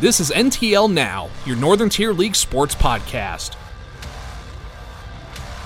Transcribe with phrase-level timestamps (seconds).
[0.00, 3.54] This is NTL Now, your Northern Tier League sports podcast.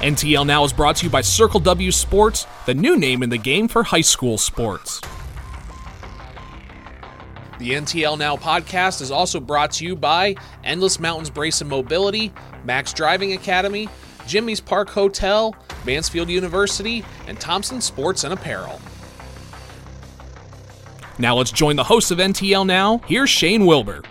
[0.00, 3.38] NTL Now is brought to you by Circle W Sports, the new name in the
[3.38, 5.00] game for high school sports.
[7.58, 12.30] The NTL Now podcast is also brought to you by Endless Mountains Brace and Mobility,
[12.64, 13.88] Max Driving Academy,
[14.26, 15.56] Jimmy's Park Hotel,
[15.86, 18.78] Mansfield University, and Thompson Sports and Apparel.
[21.18, 22.98] Now let's join the host of NTL Now.
[23.06, 24.02] Here's Shane Wilbur.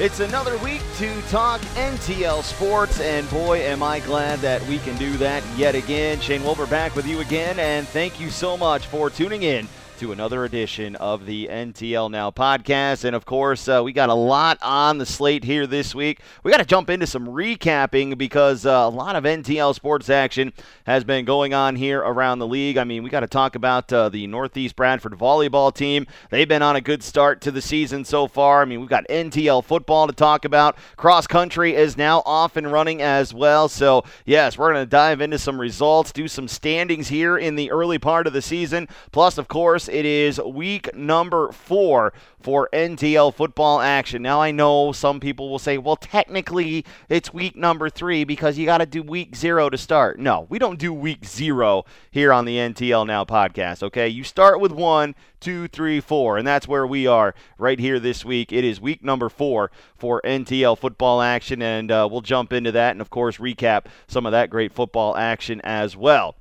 [0.00, 4.96] It's another week to talk NTL sports, and boy, am I glad that we can
[4.96, 6.20] do that yet again.
[6.20, 9.66] Shane Wilbur back with you again, and thank you so much for tuning in
[9.98, 13.02] to another edition of the NTL Now podcast.
[13.02, 16.20] And of course, uh, we got a lot on the slate here this week.
[16.44, 20.52] We got to jump into some recapping because uh, a lot of NTL sports action
[20.86, 22.76] has been going on here around the league.
[22.76, 26.06] I mean, we got to talk about uh, the Northeast Bradford volleyball team.
[26.30, 28.62] They've been on a good start to the season so far.
[28.62, 30.76] I mean, we've got NTL football to talk about.
[30.96, 33.68] Cross country is now off and running as well.
[33.68, 37.72] So, yes, we're going to dive into some results, do some standings here in the
[37.72, 38.86] early part of the season.
[39.10, 44.22] Plus, of course, it is week number four for NTL football action.
[44.22, 48.66] Now, I know some people will say, well, technically it's week number three because you
[48.66, 50.18] got to do week zero to start.
[50.18, 54.08] No, we don't do week zero here on the NTL Now podcast, okay?
[54.08, 58.24] You start with one, two, three, four, and that's where we are right here this
[58.24, 58.52] week.
[58.52, 62.92] It is week number four for NTL football action, and uh, we'll jump into that
[62.92, 66.36] and, of course, recap some of that great football action as well.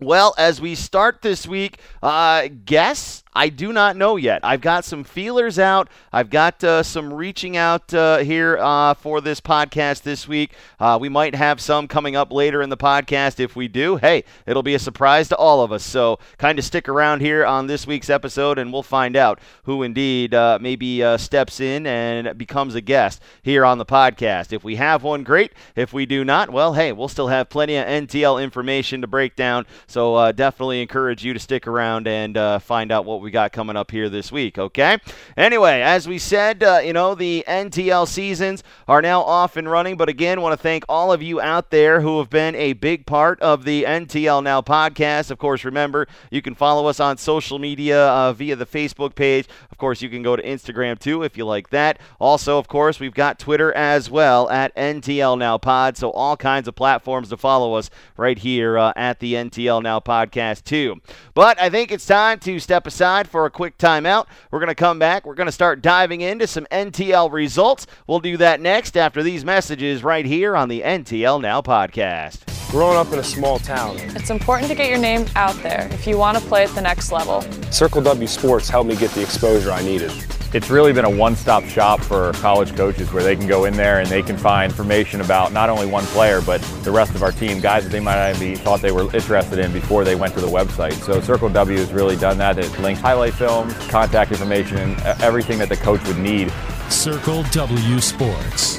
[0.00, 4.40] Well, as we start this week, uh, guess I do not know yet.
[4.42, 5.88] I've got some feelers out.
[6.12, 10.52] I've got uh, some reaching out uh, here uh, for this podcast this week.
[10.80, 13.38] Uh, we might have some coming up later in the podcast.
[13.38, 15.84] If we do, hey, it'll be a surprise to all of us.
[15.84, 19.84] So, kind of stick around here on this week's episode, and we'll find out who
[19.84, 24.52] indeed uh, maybe uh, steps in and becomes a guest here on the podcast.
[24.52, 25.52] If we have one, great.
[25.76, 29.36] If we do not, well, hey, we'll still have plenty of NTL information to break
[29.36, 29.66] down.
[29.86, 33.90] So, definitely encourage you to stick around and find out what we got coming up
[33.90, 34.98] here this week, okay?
[35.36, 39.96] Anyway, as we said, uh, you know, the NTL seasons are now off and running,
[39.96, 43.06] but again, want to thank all of you out there who have been a big
[43.06, 45.30] part of the NTL Now podcast.
[45.30, 49.46] Of course, remember, you can follow us on social media uh, via the Facebook page.
[49.70, 51.98] Of course, you can go to Instagram too if you like that.
[52.18, 56.68] Also, of course, we've got Twitter as well at NTL Now Pod, so all kinds
[56.68, 61.00] of platforms to follow us right here uh, at the NTL Now podcast too.
[61.34, 64.26] But I think it's time to step aside aside for a quick timeout.
[64.50, 65.26] We're going to come back.
[65.26, 67.86] We're going to start diving into some NTL results.
[68.06, 72.59] We'll do that next after these messages right here on the NTL Now podcast.
[72.70, 76.06] Growing up in a small town, it's important to get your name out there if
[76.06, 77.42] you want to play at the next level.
[77.70, 80.12] Circle W Sports helped me get the exposure I needed
[80.52, 84.00] it's really been a one-stop shop for college coaches where they can go in there
[84.00, 87.30] and they can find information about not only one player but the rest of our
[87.30, 90.34] team, guys that they might not be thought they were interested in before they went
[90.34, 90.94] to the website.
[90.94, 92.58] So Circle W has really done that.
[92.58, 96.52] It links highlight films, contact information, everything that the coach would need.
[96.88, 98.78] Circle W Sports,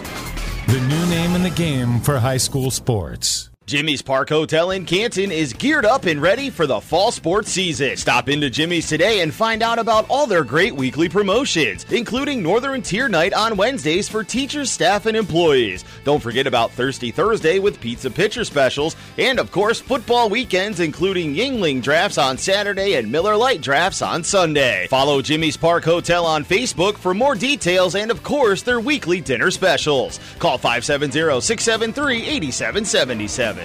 [0.68, 3.51] the new name in the game for high school sports.
[3.72, 7.96] Jimmy's Park Hotel in Canton is geared up and ready for the fall sports season.
[7.96, 12.82] Stop into Jimmy's today and find out about all their great weekly promotions, including Northern
[12.82, 15.86] Tier Night on Wednesdays for teachers, staff, and employees.
[16.04, 21.34] Don't forget about Thirsty Thursday with pizza pitcher specials, and of course, football weekends, including
[21.34, 24.88] Yuengling drafts on Saturday and Miller Lite drafts on Sunday.
[24.90, 29.50] Follow Jimmy's Park Hotel on Facebook for more details and, of course, their weekly dinner
[29.50, 30.20] specials.
[30.40, 33.61] Call 570 673 8777.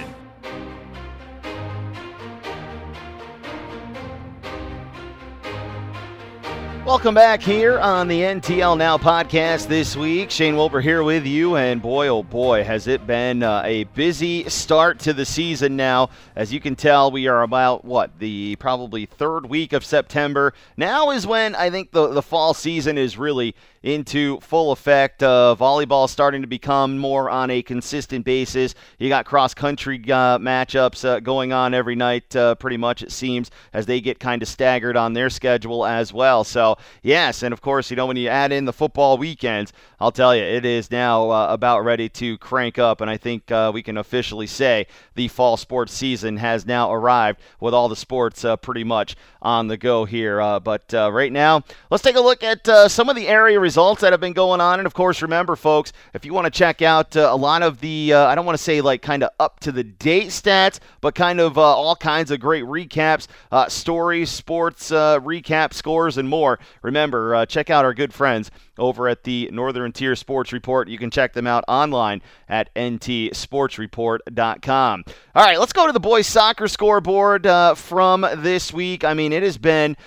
[6.87, 10.31] Welcome back here on the NTL Now podcast this week.
[10.31, 14.47] Shane Wilbur here with you, and boy, oh boy, has it been uh, a busy
[14.47, 16.11] start to the season now.
[16.33, 20.53] As you can tell, we are about, what, the probably third week of September.
[20.77, 23.53] Now is when I think the, the fall season is really
[23.83, 25.23] into full effect.
[25.23, 28.75] Uh, volleyball starting to become more on a consistent basis.
[28.99, 33.11] You got cross country uh, matchups uh, going on every night, uh, pretty much, it
[33.11, 36.43] seems, as they get kind of staggered on their schedule as well.
[36.43, 40.11] So, yes, and of course, you know, when you add in the football weekends, I'll
[40.11, 43.71] tell you, it is now uh, about ready to crank up, and I think uh,
[43.73, 48.45] we can officially say the fall sports season has now arrived with all the sports
[48.61, 50.37] pretty much on the go here.
[50.59, 54.11] but right now, let's take a look at some of the area results results that
[54.11, 54.79] have been going on.
[54.79, 57.79] And of course, remember, folks, if you want to check out uh, a lot of
[57.79, 60.79] the, uh, I don't want to say like kind of up to the date stats,
[60.99, 66.17] but kind of uh, all kinds of great recaps, uh, stories, sports uh, recap, scores,
[66.17, 66.57] and more.
[66.81, 70.87] Remember, uh, check out our good friends over at the Northern Tier Sports Report.
[70.87, 75.03] You can check them out online at ntsportsreport.com.
[75.35, 79.03] All right, let's go to the boys soccer scoreboard from this week.
[79.03, 79.97] I mean, it has been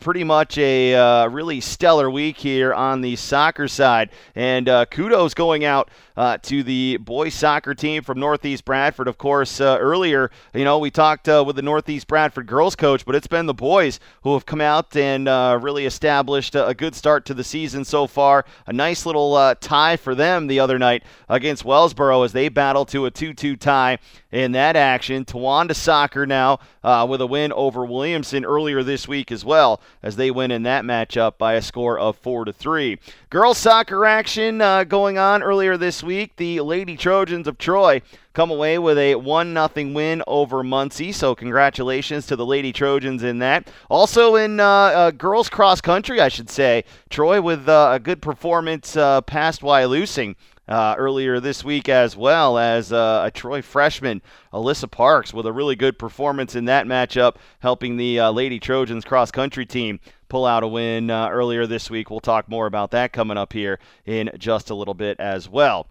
[0.00, 5.64] pretty much a really stellar week here on the soccer side, and uh, kudos going
[5.64, 9.06] out uh, to the boys soccer team from Northeast Bradford.
[9.06, 13.04] Of course, uh, earlier, you know, we talked uh, with the Northeast Bradford girls coach,
[13.04, 16.74] but it's been the boys who have come out and uh, really established a, a,
[16.74, 18.44] good start to the season so far.
[18.66, 22.84] A nice little uh, tie for them the other night against Wellsboro as they battle
[22.86, 23.98] to a 2 2 tie
[24.30, 25.24] in that action.
[25.24, 30.16] Towanda Soccer now uh, with a win over Williamson earlier this week as well as
[30.16, 32.98] they win in that matchup by a score of 4 to 3.
[33.30, 34.58] Girls soccer action
[34.88, 38.02] going on earlier this week the Lady Trojans of Troy
[38.38, 41.12] come away with a 1 0 win over Muncy.
[41.12, 43.68] So, congratulations to the Lady Trojans in that.
[43.90, 48.22] Also, in uh, uh, girls cross country, I should say, Troy with uh, a good
[48.22, 50.36] performance uh, past Wyalusing.
[50.68, 54.20] Uh, earlier this week, as well as uh, a Troy freshman,
[54.52, 59.06] Alyssa Parks, with a really good performance in that matchup, helping the uh, Lady Trojans
[59.06, 59.98] cross country team
[60.28, 62.10] pull out a win uh, earlier this week.
[62.10, 65.86] We'll talk more about that coming up here in just a little bit as well.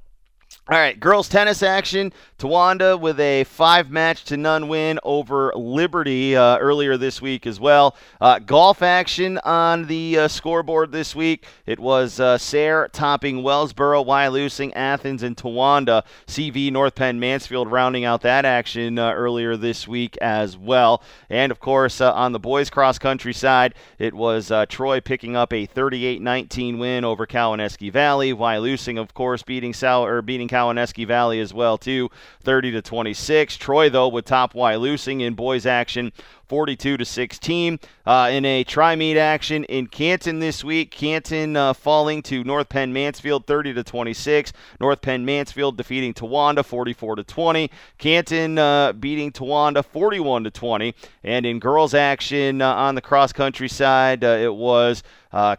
[0.70, 2.12] All right, girls tennis action.
[2.38, 7.58] Towanda with a five match to none win over Liberty uh, earlier this week as
[7.58, 7.96] well.
[8.20, 11.46] Uh, golf action on the uh, scoreboard this week.
[11.66, 16.04] It was uh, Sayre topping Wellsboro, Wyalusing, Athens, and Towanda.
[16.28, 21.02] CV North Penn Mansfield rounding out that action uh, earlier this week as well.
[21.30, 25.36] And of course, uh, on the boys cross country side, it was uh, Troy picking
[25.36, 28.34] up a 38-19 win over Cowanesque Valley.
[28.34, 32.10] Wyalusing, of course, beating Sal or beating beating Cowanesque Valley as well too,
[32.42, 33.58] 30 to 26.
[33.58, 36.12] Troy though with top Wyalusing in boys action
[36.48, 37.80] 42 to 16.
[38.06, 42.94] Uh, in a tri-meet action in Canton this week, Canton uh, falling to North Penn
[42.94, 44.54] Mansfield 30 to 26.
[44.80, 47.70] North Penn Mansfield defeating Towanda 44 to 20.
[47.98, 50.96] Canton uh, beating Towanda 41 to 20.
[51.24, 55.56] And in girls action on the cross country side, it was uh,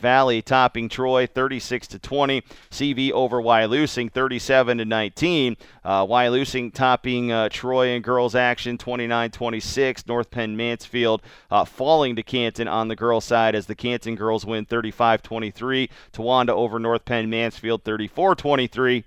[0.00, 2.42] Valley topping Troy 36 to 20.
[2.70, 5.56] CV over Wyalusing 37 to 19.
[5.84, 10.02] Uh, Wyalusing topping uh, Troy in girls action 29 26.
[10.12, 14.44] North Penn Mansfield uh, falling to Canton on the girls' side as the Canton girls
[14.44, 15.88] win 35 23.
[16.12, 19.04] Towanda over North Penn Mansfield 34 23.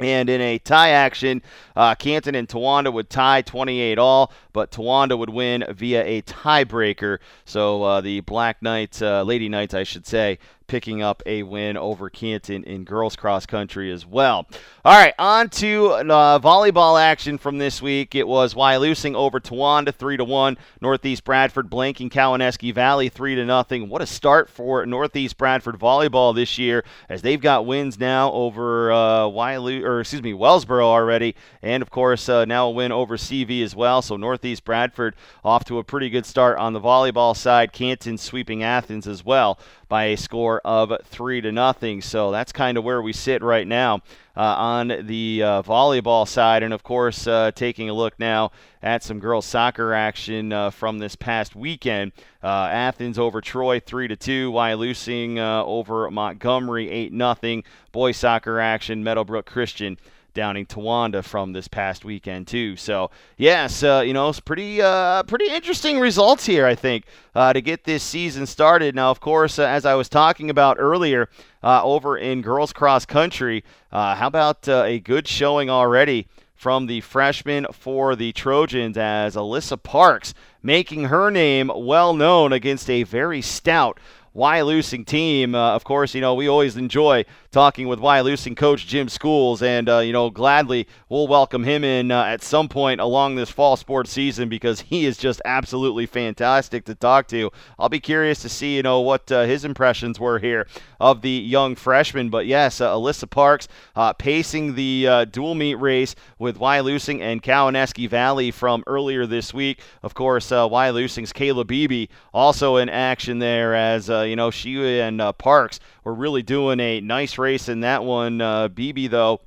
[0.00, 1.42] And in a tie action,
[1.76, 7.18] uh, Canton and Towanda would tie 28 all, but Towanda would win via a tiebreaker.
[7.44, 10.38] So uh, the Black Knights, uh, Lady Knights, I should say,
[10.74, 14.44] picking up a win over Canton in girls cross country as well.
[14.84, 18.16] All right, on to uh, volleyball action from this week.
[18.16, 20.58] It was Wyalusing over Towanda three to one.
[20.80, 23.88] Northeast Bradford blanking Cowanesque Valley three to nothing.
[23.88, 28.90] What a start for Northeast Bradford volleyball this year, as they've got wins now over
[28.90, 33.62] uh, or excuse me Wellsboro already, and of course uh, now a win over CV
[33.62, 34.02] as well.
[34.02, 37.72] So Northeast Bradford off to a pretty good start on the volleyball side.
[37.72, 39.56] Canton sweeping Athens as well
[39.88, 42.00] by a score of three to nothing.
[42.00, 44.02] So that's kind of where we sit right now
[44.36, 48.50] uh, on the uh, volleyball side, and of course, uh, taking a look now
[48.82, 52.12] at some girls soccer action uh, from this past weekend.
[52.42, 54.50] Uh, Athens over Troy three to two.
[54.50, 57.62] Wyalusing over Montgomery eight nothing.
[57.92, 59.04] Boys soccer action.
[59.04, 59.98] Meadowbrook Christian
[60.34, 62.76] downing Towanda from this past weekend too.
[62.76, 66.66] So yes, uh, you know, it's pretty uh, pretty interesting results here.
[66.66, 68.94] I think uh, to get this season started.
[68.94, 71.28] Now, of course, uh, as I was talking about earlier,
[71.62, 76.26] uh, over in girls cross country, uh, how about a good showing already?
[76.54, 82.88] From the freshman for the Trojans, as Alyssa Parks making her name well known against
[82.88, 84.00] a very stout
[84.34, 85.54] Wyalusing team.
[85.54, 87.24] Uh, of course, you know, we always enjoy
[87.54, 92.10] talking with Wyalusing coach Jim Schools, and, uh, you know, gladly we'll welcome him in
[92.10, 96.84] uh, at some point along this fall sports season because he is just absolutely fantastic
[96.84, 97.52] to talk to.
[97.78, 100.66] I'll be curious to see, you know, what uh, his impressions were here
[100.98, 102.28] of the young freshman.
[102.28, 108.08] But yes, uh, Alyssa Parks uh, pacing the dual meet race with Wyalusing and Cowanesque
[108.08, 109.80] Valley from earlier this week.
[110.02, 115.22] Of course, uh, Wyalusing's Kayla Beebe also in action there as, you know, she and
[115.38, 118.40] Parks were really doing a nice race in that one.
[118.40, 119.40] Uh, Beebe, though,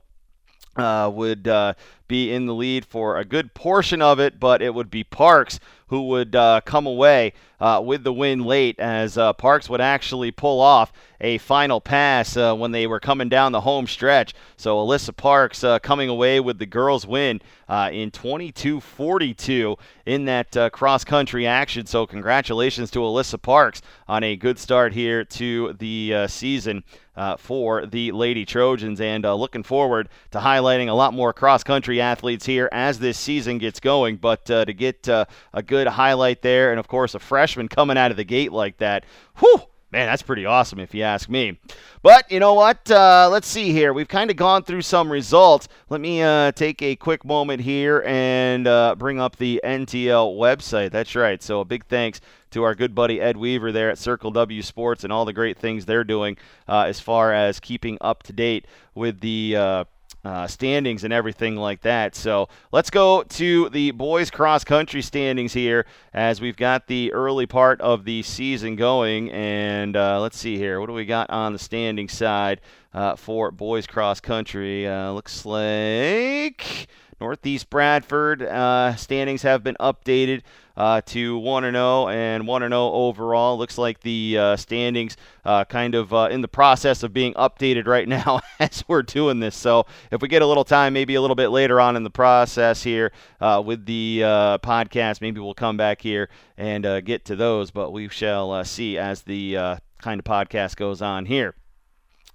[0.78, 1.74] uh, would uh,
[2.08, 5.60] be in the lead for a good portion of it, but it would be Parks
[5.88, 10.32] who would uh, come away uh, with the win late as uh, Parks would actually
[10.32, 10.92] pull off
[11.22, 14.34] a final pass uh, when they were coming down the home stretch.
[14.58, 21.48] So Alyssa Parks coming away with the girls' win in 22-42 in that cross country
[21.48, 21.86] action.
[21.86, 26.84] So congratulations to Alyssa Parks on a good start here to the season.
[27.18, 29.02] Uh, for the Lady Trojans.
[29.02, 33.18] And uh, looking forward to highlighting a lot more cross country athletes here as this
[33.18, 34.18] season gets going.
[34.18, 35.26] But uh, to get a
[35.66, 39.04] good highlight there, and of course, a freshman coming out of the gate like that,
[39.40, 39.64] whew!
[39.90, 41.58] Man, that's pretty awesome if you ask me.
[42.02, 42.92] But you know what?
[42.92, 43.94] Uh, let's see here.
[43.94, 45.70] We've kind of gone through some results.
[45.90, 50.92] Let me uh, take a quick moment here and uh, bring up the NTL website.
[50.92, 51.42] That's right.
[51.42, 52.20] So a big thanks
[52.52, 55.58] to our good buddy Ed Weaver there at Circle W Sports and all the great
[55.58, 59.86] things they're doing uh, as far as keeping up to date with the
[60.24, 62.16] uh, standings and everything like that.
[62.16, 67.46] So let's go to the boys cross country standings here as we've got the early
[67.46, 69.32] part of the season going.
[69.32, 70.80] And uh, let's see here.
[70.80, 72.62] What do we got on the standing side
[72.94, 74.88] uh, for boys cross country?
[74.88, 76.88] Uh, looks like.
[77.20, 80.42] Northeast Bradford uh, standings have been updated
[80.78, 83.58] uh, to 1 0 and 1 0 overall.
[83.58, 87.88] Looks like the uh, standings uh, kind of uh, in the process of being updated
[87.88, 89.56] right now as we're doing this.
[89.56, 92.10] So if we get a little time, maybe a little bit later on in the
[92.10, 94.20] process here uh, with the
[94.64, 97.72] podcast, maybe we'll come back here and get to those.
[97.72, 101.56] But we shall see as the kind of podcast goes on here.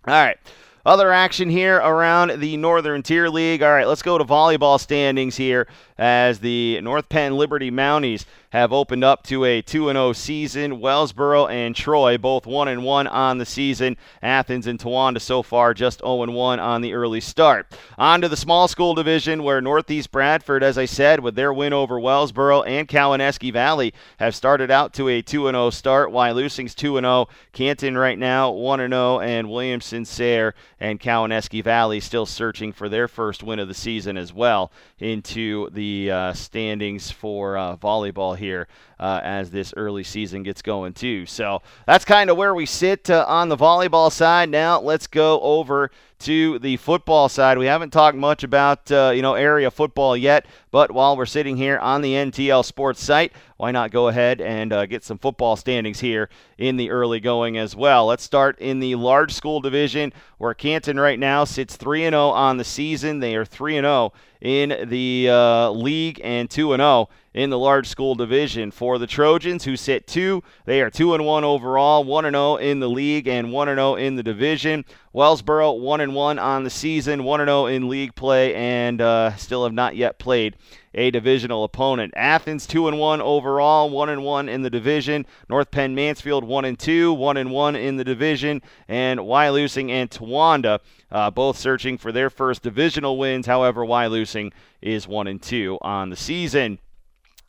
[0.07, 0.37] All right.
[0.85, 3.63] Other action here around the Northern Tier League.
[3.63, 8.73] All right, let's go to volleyball standings here as the North Penn Liberty Mounties have
[8.73, 10.81] opened up to a 2 0 season.
[10.81, 13.97] Wellsboro and Troy both 1 1 on the season.
[14.23, 17.67] Athens and Towanda so far just 0 1 on the early start.
[17.97, 21.73] On to the small school division where Northeast Bradford, as I said, with their win
[21.73, 26.11] over Wellsboro and Cowanesque Valley, have started out to a 2 0 start.
[26.11, 27.29] Wyalusing's 2 0.
[27.53, 33.07] Canton right now 1 0, and Williamson Sayre and Cowanesque Valley still searching for their
[33.07, 38.67] first win of the season as well into the uh, standings for uh, volleyball here
[39.03, 41.27] uh, as this early season gets going too.
[41.27, 44.49] So that's kind of where we sit uh, on the volleyball side.
[44.49, 45.91] Now let's go over
[46.21, 47.59] to the football side.
[47.59, 51.57] We haven't talked much about uh, you know area football yet, but while we're sitting
[51.57, 55.57] here on the NTL Sports site, why not go ahead and uh, get some football
[55.57, 58.07] standings here in the early going as well?
[58.07, 62.29] Let's start in the large school division where Canton right now sits 3 and 0
[62.29, 63.19] on the season.
[63.19, 67.59] They are 3 and 0 in the uh, league and 2 and 0 in the
[67.59, 68.71] large school division.
[68.71, 72.57] For the Trojans, who sit two, they are 2 and 1 overall, 1 and 0
[72.57, 74.85] in the league, and 1 and 0 in the division.
[75.15, 79.35] Wellsboro 1 and 1 on the season, 1 and 0 in league play, and uh,
[79.37, 80.57] still have not yet played
[80.95, 82.13] a divisional opponent.
[82.17, 85.27] Athens 2 and 1 overall, 1 and 1 in the division.
[85.49, 90.11] North Penn Mansfield 1 and 2, 1 and 1 in the division, and Wyalusing and
[90.11, 93.47] Towanda uh, both searching for their first divisional wins.
[93.47, 96.79] However, Wyalusing is 1 and 2 on the season.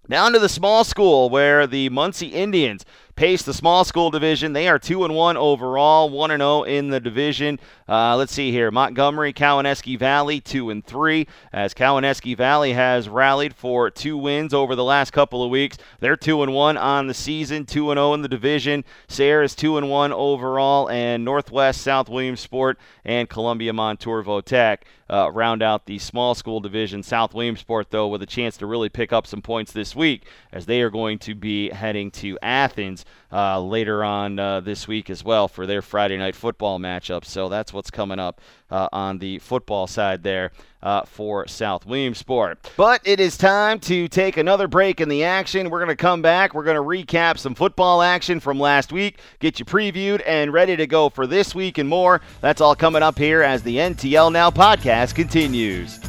[0.10, 2.84] Down to the small school where the Muncy Indians
[3.16, 4.54] pace the small school division.
[4.54, 7.60] They are 2 and 1 overall, 1 and 0 in the division.
[7.88, 8.72] Uh, let's see here.
[8.72, 14.76] Montgomery, Cowanesque Valley 2 and 3 as Cowanesque Valley has rallied for two wins over
[14.76, 15.78] the last couple of weeks.
[16.00, 18.84] They're 2 and 1 on the season, 2 and 0 in the division.
[19.08, 24.80] Sayre is 2 and 1 overall and Northwest South Williamsport and Columbia Montour Votech
[25.10, 27.04] uh, round out the small school division.
[27.04, 30.66] South Williamsport, though, with a chance to really pick up some points this week as
[30.66, 35.24] they are going to be heading to Athens uh, later on uh, this week as
[35.24, 37.26] well for their Friday night football matchup.
[37.26, 40.52] So that's what's coming up uh, on the football side there.
[40.82, 42.70] Uh, for South Williamsport.
[42.76, 45.70] But it is time to take another break in the action.
[45.70, 46.54] We're going to come back.
[46.54, 50.76] We're going to recap some football action from last week, get you previewed and ready
[50.76, 52.20] to go for this week and more.
[52.42, 56.02] That's all coming up here as the NTL Now podcast continues.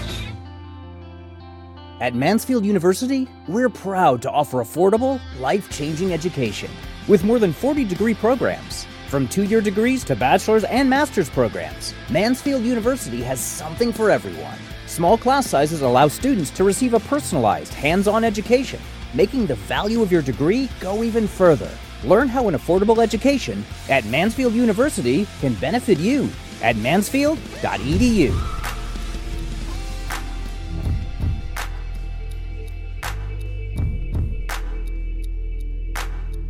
[1.99, 6.71] At Mansfield University, we're proud to offer affordable, life changing education
[7.09, 11.95] with more than 40 degree programs From two year degrees to bachelor's and master's programs,
[12.11, 14.57] Mansfield University has something for everyone.
[14.85, 18.79] Small class sizes allow students to receive a personalized, hands on education,
[19.15, 21.71] making the value of your degree go even further.
[22.03, 26.29] Learn how an affordable education at Mansfield University can benefit you
[26.61, 28.58] at mansfield.edu.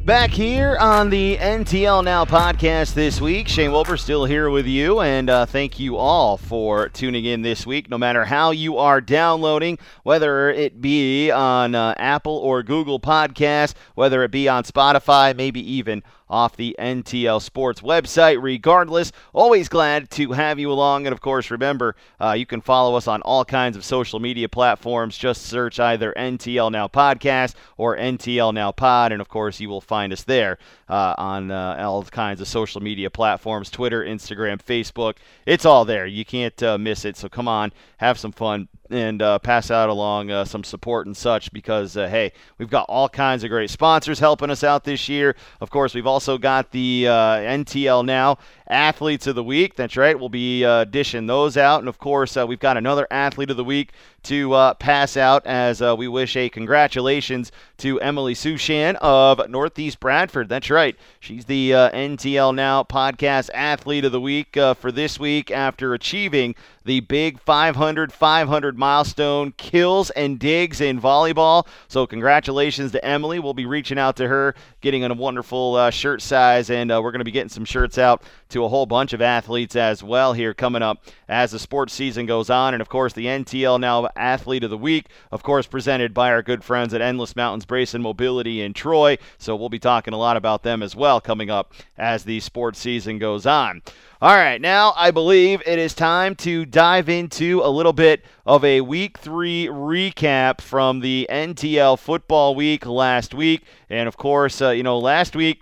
[0.10, 3.48] Back here on the NTL Now podcast this week.
[3.48, 7.64] Shane Wilbur still here with you, and uh, thank you all for tuning in this
[7.68, 7.92] week.
[7.92, 13.76] No matter how you are downloading, whether it be on uh, Apple or Google Podcast,
[13.94, 18.42] whether it be on Spotify, maybe even off the NTL Sports website.
[18.42, 21.08] Regardless, always glad to have you along.
[21.08, 24.50] And of course, remember, uh, you can follow us on all kinds of social media
[24.50, 25.18] platforms.
[25.18, 29.12] Just search either NTL Now Podcast or NTL Now Pod.
[29.12, 30.58] And of course, you will find us there
[30.90, 35.16] uh, on uh, all kinds of social media platforms Twitter, Instagram, Facebook.
[35.46, 36.06] It's all there.
[36.06, 37.16] You can't uh, miss it.
[37.16, 41.16] So come on, have some fun and uh, pass out along uh, some support and
[41.16, 45.08] such because, uh, hey, we've got all kinds of great sponsors helping us out this
[45.08, 45.36] year.
[45.62, 49.76] Of course, we've also got the NTL Now Athletes of the Week.
[49.76, 51.80] That's right, we'll be uh, dishing those out.
[51.80, 53.92] And of course, uh, we've got another Athlete of the Week
[54.24, 60.50] to pass out as we wish a congratulations to Emily Sushan of Northeast Bradford.
[60.50, 65.94] That's right, she's the NTL Now Podcast Athlete of the Week for this week after
[65.94, 66.56] achieving
[66.90, 71.68] the big 500 500 milestone kills and digs in volleyball.
[71.88, 73.38] So, congratulations to Emily.
[73.38, 77.12] We'll be reaching out to her, getting a wonderful uh, shirt size, and uh, we're
[77.12, 80.34] going to be getting some shirts out to a whole bunch of athletes as well
[80.34, 82.74] here coming up as the sports season goes on.
[82.74, 86.42] And of course, the NTL Now Athlete of the Week, of course, presented by our
[86.42, 89.20] good friends at Endless Mountains Brace and Mobility in Troy.
[89.38, 92.80] So, we'll be talking a lot about them as well coming up as the sports
[92.80, 93.84] season goes on.
[94.22, 98.66] All right, now I believe it is time to dive into a little bit of
[98.66, 103.64] a week three recap from the NTL football week last week.
[103.90, 105.62] And of course, uh, you know, last week,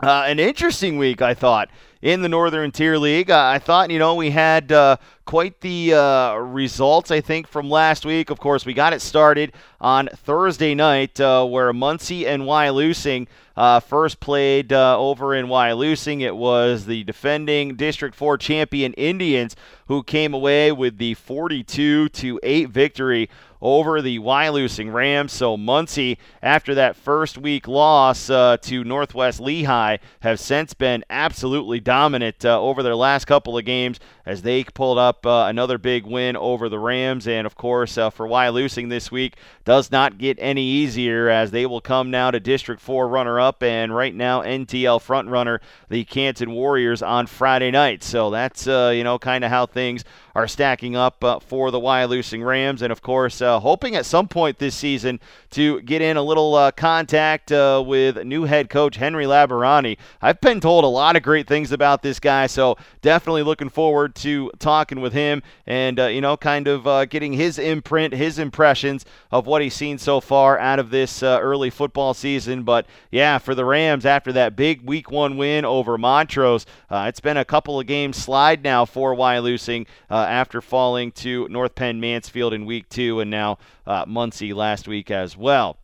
[0.00, 1.68] uh, an interesting week, I thought,
[2.00, 3.30] in the Northern Tier League.
[3.30, 7.68] Uh, I thought, you know, we had uh, quite the uh, results, I think, from
[7.68, 8.30] last week.
[8.30, 13.80] Of course, we got it started on Thursday night uh, where Muncy and Wyalusing uh,
[13.80, 16.20] first played uh, over in Wyalusing.
[16.20, 19.56] It was the defending District 4 champion Indians
[19.88, 23.28] who came away with the 42 to 8 victory
[23.60, 25.32] over the Wyalusing Rams.
[25.32, 31.80] So Muncy, after that first week loss uh, to Northwest Lehigh, have since been absolutely
[31.80, 36.04] dominant uh, over their last couple of games as they pulled up uh, another big
[36.04, 37.28] win over the Rams.
[37.28, 41.64] And of course, uh, for Wyalusing this week, does not get any easier as they
[41.64, 46.04] will come now to District 4 runner up and right now NTL front runner, the
[46.04, 48.02] Canton Warriors, on Friday night.
[48.02, 50.04] So that's, uh, you know, kind of how things
[50.36, 52.82] are stacking up uh, for the Wyalusing Rams.
[52.82, 55.18] And of course, uh, hoping at some point this season
[55.52, 59.96] to get in a little uh, contact uh, with new head coach Henry Labarani.
[60.20, 64.14] I've been told a lot of great things about this guy, so definitely looking forward
[64.16, 68.38] to talking with him and, uh, you know, kind of uh, getting his imprint, his
[68.38, 72.62] impressions of what he's seen so far out of this early football season.
[72.62, 77.38] But yeah, for the Rams, after that big week one win over Montrose, it's been
[77.38, 79.86] a couple of games slide now for Wyalusing
[80.26, 85.10] after falling to North Penn Mansfield in week two and now uh, Muncy last week
[85.10, 85.78] as well.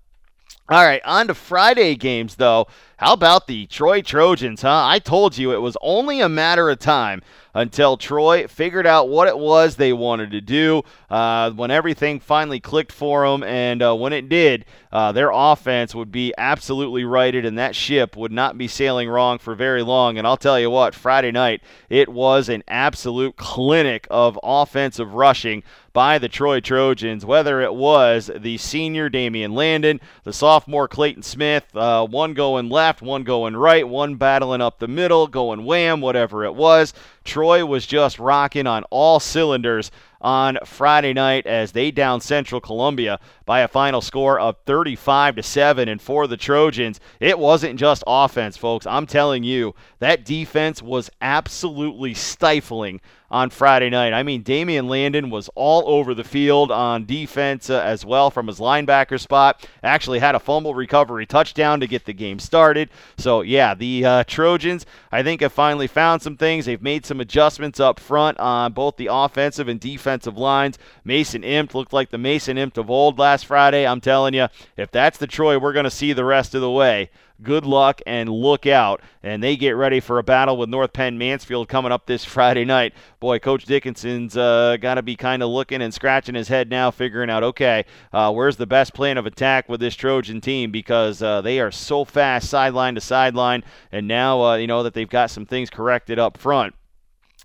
[0.68, 2.68] All right, on to Friday games, though.
[2.96, 4.86] How about the Troy Trojans, huh?
[4.86, 7.20] I told you it was only a matter of time
[7.52, 10.84] until Troy figured out what it was they wanted to do.
[11.10, 15.96] Uh, when everything finally clicked for them, and uh, when it did, uh, their offense
[15.96, 20.16] would be absolutely righted, and that ship would not be sailing wrong for very long.
[20.16, 25.64] And I'll tell you what, Friday night, it was an absolute clinic of offensive rushing
[25.92, 31.74] by the Troy Trojans, whether it was the senior Damian Landon, the sophomore Clayton Smith,
[31.76, 36.44] uh, one going left, one going right, one battling up the middle, going wham, whatever
[36.44, 36.94] it was.
[37.24, 39.90] Troy was just rocking on all cylinders
[40.22, 45.42] on Friday night as they down Central Columbia by a final score of 35 to
[45.42, 50.82] 7 and for the Trojans it wasn't just offense folks I'm telling you that defense
[50.82, 54.12] was absolutely stifling on Friday night.
[54.12, 58.48] I mean, Damian Landon was all over the field on defense uh, as well from
[58.48, 59.66] his linebacker spot.
[59.82, 62.90] Actually, had a fumble recovery touchdown to get the game started.
[63.16, 66.66] So, yeah, the uh, Trojans, I think, have finally found some things.
[66.66, 70.78] They've made some adjustments up front on both the offensive and defensive lines.
[71.04, 73.86] Mason Impt looked like the Mason Impt of old last Friday.
[73.86, 76.70] I'm telling you, if that's the Troy we're going to see the rest of the
[76.70, 77.08] way,
[77.42, 79.00] good luck and look out.
[79.22, 82.64] And they get ready for a battle with North Penn Mansfield coming up this Friday
[82.64, 82.94] night.
[83.20, 86.90] Boy, Coach Dickinson's uh, got to be kind of looking and scratching his head now,
[86.90, 91.22] figuring out, okay, uh, where's the best plan of attack with this Trojan team because
[91.22, 93.64] uh, they are so fast sideline to sideline.
[93.90, 96.74] And now, uh, you know, that they've got some things corrected up front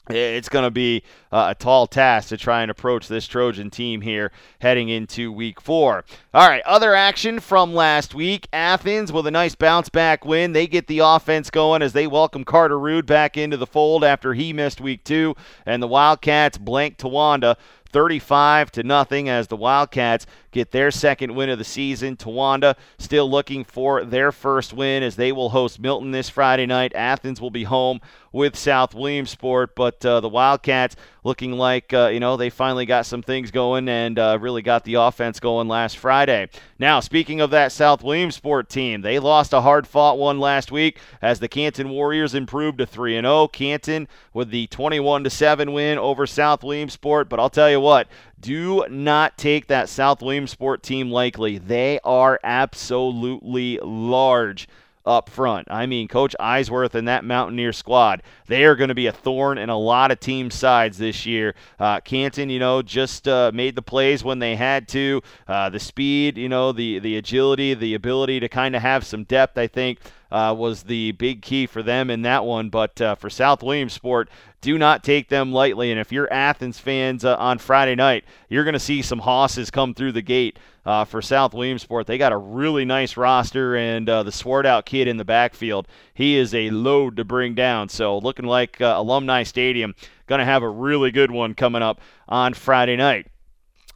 [0.09, 4.01] it's going to be uh, a tall task to try and approach this Trojan team
[4.01, 6.05] here heading into week four.
[6.33, 8.47] All right, other action from last week.
[8.53, 10.53] Athens with a nice bounce back win.
[10.53, 14.33] They get the offense going as they welcome Carter Rood back into the fold after
[14.33, 15.35] he missed week two.
[15.65, 20.25] And the Wildcats blank Towanda 35 to nothing as the Wildcats
[20.57, 22.17] get their second win of the season.
[22.17, 26.95] Towanda still looking for their first win as they will host Milton this Friday night.
[26.95, 32.19] Athens will be home with South Williamsport, but uh, the Wildcats looking like uh, you
[32.19, 35.97] know they finally got some things going and uh, really got the offense going last
[35.97, 36.49] Friday.
[36.79, 41.39] Now, speaking of that South Williamsport team, they lost a hard-fought one last week as
[41.39, 43.47] the Canton Warriors improved to 3 and 0.
[43.49, 48.07] Canton with the 21 to 7 win over South Williamsport, but I'll tell you what,
[48.39, 51.58] do not take that South Williamsport team lightly.
[51.58, 54.67] They are absolutely large
[55.08, 55.67] up front.
[55.71, 59.58] I mean, Coach Eisworth and that Mountaineer squad, they are going to be a thorn
[59.58, 61.56] in a lot of team sides this year.
[61.80, 65.21] Uh, Canton, you know, just uh, made the plays when they had to.
[65.47, 69.23] Uh, the speed, you know, the the agility, the ability to kind of have some
[69.23, 69.58] depth.
[69.58, 70.00] I think
[70.31, 72.69] uh, was the big key for them in that one.
[72.69, 74.29] But uh, for South Williamsport,
[74.61, 75.91] do not take them lightly.
[75.91, 79.71] And if you're Athens fans uh, on Friday night, you're going to see some hosses
[79.71, 82.07] come through the gate uh, for South Williamsport.
[82.07, 85.87] They got a really nice roster, and uh, the sword out kid in the backfield,
[86.13, 87.89] he is a load to bring down.
[87.89, 89.95] So looking like uh, Alumni Stadium
[90.27, 93.27] going to have a really good one coming up on Friday night.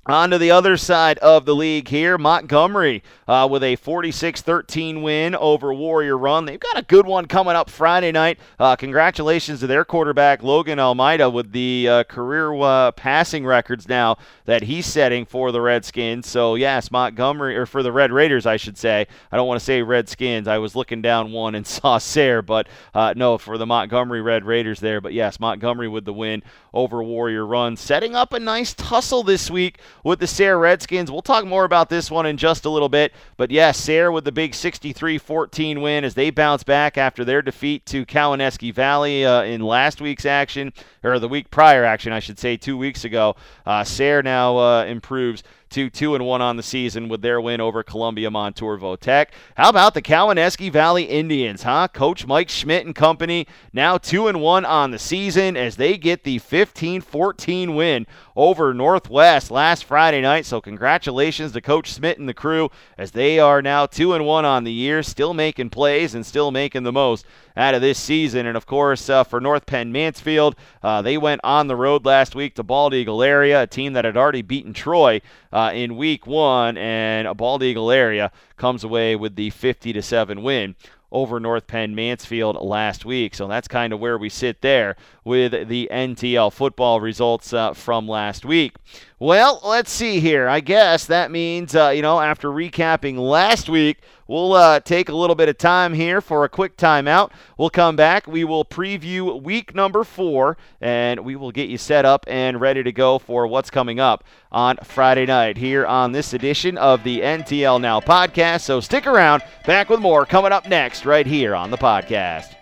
[0.07, 5.03] On to the other side of the league here, Montgomery uh, with a 46 13
[5.03, 6.45] win over Warrior Run.
[6.45, 8.39] They've got a good one coming up Friday night.
[8.57, 14.17] Uh, congratulations to their quarterback, Logan Almeida, with the uh, career uh, passing records now
[14.45, 16.25] that he's setting for the Redskins.
[16.25, 19.05] So, yes, Montgomery, or for the Red Raiders, I should say.
[19.31, 20.47] I don't want to say Redskins.
[20.47, 24.45] I was looking down one and saw Sayre, but uh, no, for the Montgomery Red
[24.45, 24.99] Raiders there.
[24.99, 26.41] But yes, Montgomery with the win
[26.73, 31.11] over Warrior Run, setting up a nice tussle this week with the Sayre Redskins.
[31.11, 33.13] We'll talk more about this one in just a little bit.
[33.37, 37.41] But yes, Sayre with the big 63 14 win as they bounce back after their
[37.41, 42.19] defeat to Cowanesque Valley uh, in last week's action, or the week prior action, I
[42.19, 43.35] should say, two weeks ago.
[43.65, 47.59] Uh, Sayre now uh, improves to two and one on the season with their win
[47.59, 49.27] over Columbia Montour Votech.
[49.55, 51.87] How about the Cowanesque Valley Indians, huh?
[51.87, 56.23] Coach Mike Schmidt and company now two and one on the season as they get
[56.23, 58.05] the 15-14 win
[58.35, 60.45] over Northwest last Friday night.
[60.45, 64.45] So congratulations to Coach Schmidt and the crew as they are now two and one
[64.45, 68.45] on the year, still making plays and still making the most out of this season.
[68.45, 72.35] And of course, uh, for North Penn Mansfield, uh, they went on the road last
[72.35, 76.27] week to Bald Eagle area, a team that had already beaten Troy uh, in week
[76.27, 80.75] one, and a Bald Eagle area comes away with the 50 to 7 win
[81.11, 83.35] over North Penn Mansfield last week.
[83.35, 88.07] So that's kind of where we sit there with the NTL football results uh, from
[88.07, 88.75] last week.
[89.19, 90.47] Well, let's see here.
[90.47, 95.15] I guess that means, uh, you know, after recapping last week, we'll uh, take a
[95.15, 97.31] little bit of time here for a quick timeout.
[97.55, 98.25] We'll come back.
[98.25, 102.81] We will preview week number four, and we will get you set up and ready
[102.81, 107.19] to go for what's coming up on Friday night here on this edition of the
[107.19, 108.61] NTL Now podcast.
[108.61, 109.43] So stick around.
[109.67, 112.60] Back with more coming up next, right here on the podcast.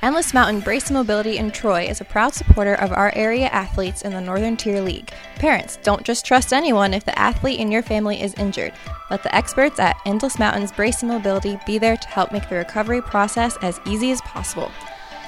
[0.00, 4.12] Endless Mountain Brace Mobility in Troy is a proud supporter of our area athletes in
[4.12, 5.10] the Northern Tier League.
[5.36, 8.72] Parents, don't just trust anyone if the athlete in your family is injured.
[9.10, 12.54] Let the experts at Endless Mountains Brace and Mobility be there to help make the
[12.54, 14.70] recovery process as easy as possible.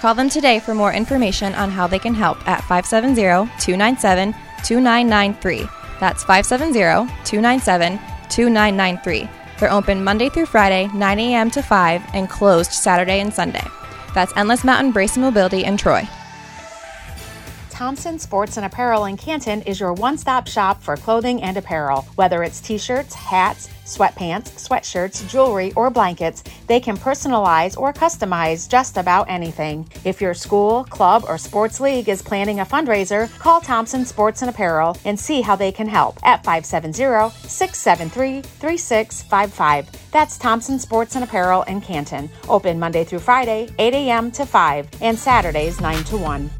[0.00, 5.68] Call them today for more information on how they can help at 570 297 2993.
[5.98, 9.28] That's 570 297 2993.
[9.58, 11.50] They're open Monday through Friday, 9 a.m.
[11.50, 13.66] to 5, and closed Saturday and Sunday.
[14.14, 16.08] That's Endless Mountain Brace and Mobility in Troy.
[17.80, 22.02] Thompson Sports and Apparel in Canton is your one stop shop for clothing and apparel.
[22.14, 28.68] Whether it's t shirts, hats, sweatpants, sweatshirts, jewelry, or blankets, they can personalize or customize
[28.68, 29.88] just about anything.
[30.04, 34.50] If your school, club, or sports league is planning a fundraiser, call Thompson Sports and
[34.50, 40.10] Apparel and see how they can help at 570 673 3655.
[40.10, 42.28] That's Thompson Sports and Apparel in Canton.
[42.46, 44.30] Open Monday through Friday, 8 a.m.
[44.32, 46.50] to 5, and Saturdays, 9 to 1.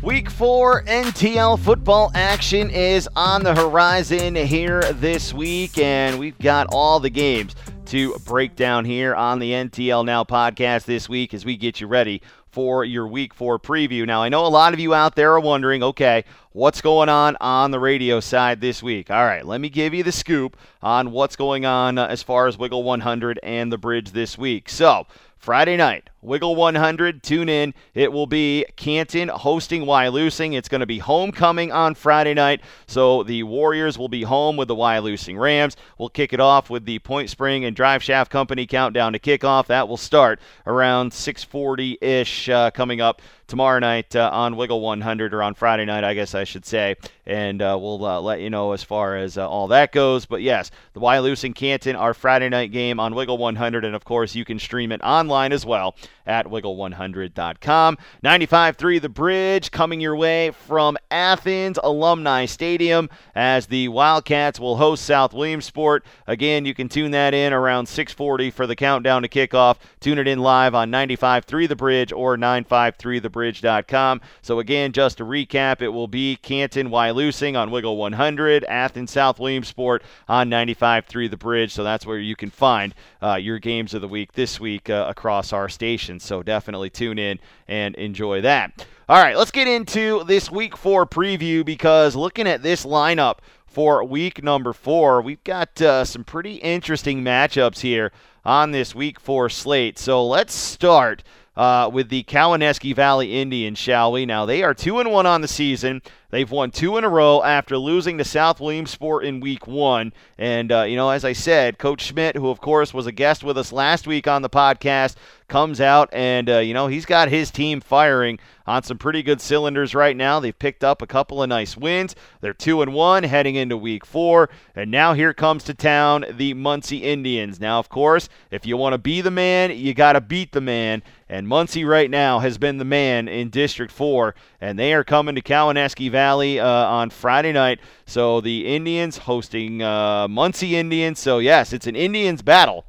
[0.00, 6.68] Week four NTL football action is on the horizon here this week, and we've got
[6.70, 7.56] all the games
[7.86, 11.88] to break down here on the NTL Now podcast this week as we get you
[11.88, 14.06] ready for your week four preview.
[14.06, 17.36] Now, I know a lot of you out there are wondering okay, what's going on
[17.40, 19.10] on the radio side this week?
[19.10, 22.56] All right, let me give you the scoop on what's going on as far as
[22.56, 24.68] Wiggle 100 and the bridge this week.
[24.68, 25.08] So,
[25.38, 27.72] Friday night, Wiggle 100, tune in.
[27.94, 30.54] It will be Canton hosting Wyalusing.
[30.54, 34.66] It's going to be homecoming on Friday night, so the Warriors will be home with
[34.66, 35.76] the Wyalusing Rams.
[35.96, 39.66] We'll kick it off with the Point Spring and Drive Shaft Company countdown to kickoff.
[39.66, 45.42] That will start around 6:40-ish uh, coming up tomorrow night uh, on Wiggle 100 or
[45.42, 46.96] on Friday night, I guess I should say.
[47.26, 50.26] And uh, we'll uh, let you know as far as uh, all that goes.
[50.26, 53.84] But yes, the Wyalusing Canton, our Friday night game on Wiggle 100.
[53.84, 57.98] And of course, you can stream it online as well at wiggle100.com.
[58.22, 65.04] 95.3 The Bridge coming your way from Athens Alumni Stadium as the Wildcats will host
[65.04, 66.04] South Williamsport.
[66.26, 69.76] Again, you can tune that in around 6:40 for the countdown to kickoff.
[70.00, 74.20] Tune it in live on 95.3 The Bridge or 953thebridge.com.
[74.42, 79.40] So again, just to recap, it will be Canton Wyalusing on Wiggle 100, Athens South
[79.40, 81.72] Williamsport on 95.3 The Bridge.
[81.72, 85.06] So that's where you can find uh, your games of the week this week uh,
[85.08, 85.68] across our
[85.98, 86.24] stations.
[86.24, 88.86] So definitely tune in and enjoy that.
[89.08, 94.04] All right, let's get into this week four preview because looking at this lineup for
[94.04, 98.12] week number four, we've got uh, some pretty interesting matchups here
[98.44, 99.98] on this week four slate.
[99.98, 101.22] So let's start.
[101.56, 104.24] Uh, with the Cowanesque Valley Indians, shall we?
[104.24, 106.02] Now they are two and one on the season.
[106.30, 110.12] They've won two in a row after losing to South Williamsport in week one.
[110.38, 113.42] And, uh, you know, as I said, Coach Schmidt, who of course was a guest
[113.42, 115.16] with us last week on the podcast,
[115.48, 119.40] comes out and, uh, you know, he's got his team firing on some pretty good
[119.40, 120.38] cylinders right now.
[120.38, 122.14] They've picked up a couple of nice wins.
[122.40, 124.50] They're two and one heading into week four.
[124.74, 127.58] And now here comes to town the Muncy Indians.
[127.58, 130.60] Now, of course, if you want to be the man, you got to beat the
[130.60, 131.02] man.
[131.30, 135.34] And Muncy right now has been the man in District 4, and they are coming
[135.34, 137.80] to Cowanesque Valley uh, on Friday night.
[138.06, 141.18] So the Indians hosting uh, Muncy Indians.
[141.18, 142.86] So, yes, it's an Indians battle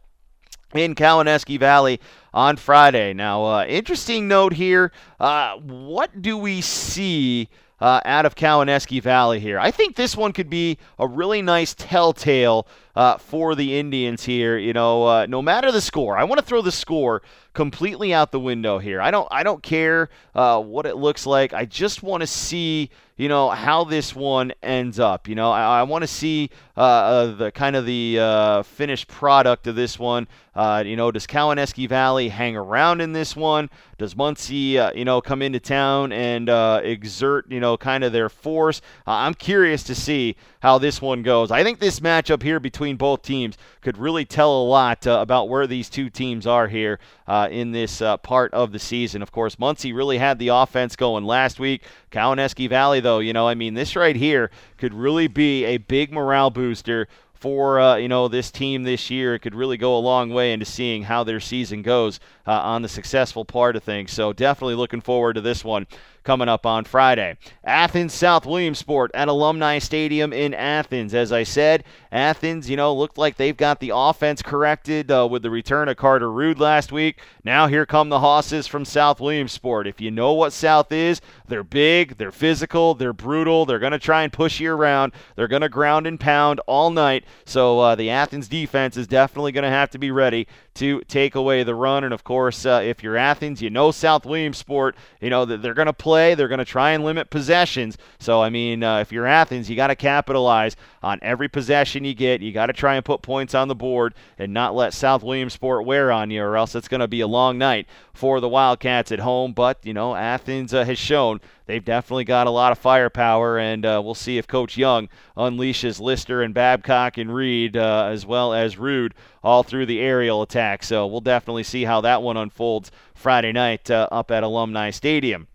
[0.73, 1.99] in Cowanesque Valley
[2.33, 3.13] on Friday.
[3.13, 7.49] Now, uh, interesting note here uh, what do we see?
[7.81, 9.57] Uh, out of Cowanesque Valley here.
[9.57, 12.67] I think this one could be a really nice telltale
[12.99, 14.57] uh, for the Indians here.
[14.57, 17.21] You know, uh, no matter the score, I want to throw the score
[17.53, 19.01] completely out the window here.
[19.01, 21.53] I don't I don't care uh, what it looks like.
[21.53, 25.27] I just want to see you know how this one ends up.
[25.27, 29.07] You know, I, I want to see uh, uh, the kind of the uh, finished
[29.07, 30.27] product of this one.
[30.55, 33.69] You know, does Cowanesque Valley hang around in this one?
[33.97, 36.49] Does Muncy, you know, come into town and
[36.85, 38.81] exert, you know, kind of their force?
[39.07, 41.49] I'm curious to see how this one goes.
[41.49, 45.49] I think this matchup here between both teams could really tell a lot uh, about
[45.49, 49.21] where these two teams are here uh, in this uh, part of the season.
[49.21, 51.83] Of course, Muncy really had the offense going last week.
[52.11, 56.11] Cowanesque Valley, though, you know, I mean, this right here could really be a big
[56.11, 57.07] morale booster
[57.39, 59.33] for uh, you know this team this year.
[59.33, 62.19] It could really go a long way into seeing how their season goes
[62.49, 64.11] uh, on the successful part of things.
[64.11, 65.85] So definitely looking forward to this one
[66.23, 67.37] coming up on Friday.
[67.63, 71.13] Athens South Williamsport at Alumni Stadium in Athens.
[71.13, 75.43] As I said, Athens, you know, looked like they've got the offense corrected uh, with
[75.43, 77.19] the return of Carter Rude last week.
[77.43, 79.87] Now here come the Hosses from South Williamsport.
[79.87, 83.99] If you know what South is, they're big, they're physical, they're brutal, they're going to
[83.99, 87.25] try and push you around, they're going to ground and pound all night.
[87.45, 90.47] So uh, the Athens defense is definitely going to have to be ready
[90.79, 92.03] to take away the run.
[92.03, 95.73] And of course, uh, if you're Athens, you know South Williamsport, you know that they're
[95.73, 97.97] going to play, they're going to try and limit possessions.
[98.19, 102.13] So, I mean, uh, if you're Athens, you got to capitalize on every possession you
[102.13, 102.41] get.
[102.41, 105.85] You got to try and put points on the board and not let South Williamsport
[105.85, 109.11] wear on you, or else it's going to be a long night for the Wildcats
[109.11, 109.53] at home.
[109.53, 113.85] But, you know, Athens uh, has shown they've definitely got a lot of firepower, and
[113.85, 118.53] uh, we'll see if Coach Young unleashes Lister and Babcock and Reed, uh, as well
[118.55, 120.83] as Rude, all through the aerial attack.
[120.83, 125.47] So we'll definitely see how that one unfolds Friday night uh, up at Alumni Stadium.